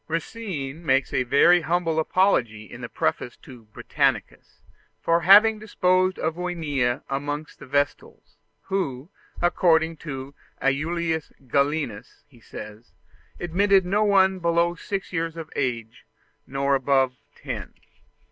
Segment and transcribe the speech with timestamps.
[0.07, 4.63] Racine makes a very humble apology in the preface to the "Britannicus"
[4.99, 9.11] for having disposed of Junia amongst the Vestals, who,
[9.43, 12.93] according to Aulus Gellius, he says,
[13.39, 16.07] "admitted no one below six years of age
[16.47, 17.75] nor above ten."